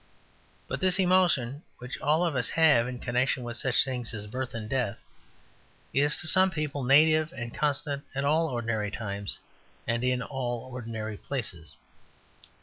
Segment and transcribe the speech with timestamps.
[0.67, 4.55] But this emotion, which all of us have in connection with such things as birth
[4.55, 4.99] and death,
[5.93, 9.37] is to some people native and constant at all ordinary times
[9.85, 11.75] and in all ordinary places.